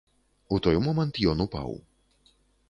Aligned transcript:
У 0.55 0.57
той 0.67 0.79
момант 0.87 1.19
ён 1.35 1.45
упаў. 1.47 1.71